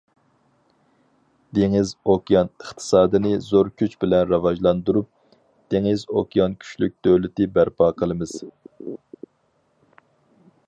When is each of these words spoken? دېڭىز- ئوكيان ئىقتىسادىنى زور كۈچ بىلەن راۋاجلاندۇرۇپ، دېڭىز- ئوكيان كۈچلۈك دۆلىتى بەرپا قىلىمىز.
دېڭىز- 1.57 1.91
ئوكيان 2.13 2.47
ئىقتىسادىنى 2.63 3.33
زور 3.47 3.69
كۈچ 3.81 3.93
بىلەن 4.03 4.23
راۋاجلاندۇرۇپ، 4.31 5.11
دېڭىز- 5.75 6.07
ئوكيان 6.21 6.55
كۈچلۈك 6.63 6.95
دۆلىتى 7.09 7.47
بەرپا 7.59 7.91
قىلىمىز. 8.01 8.33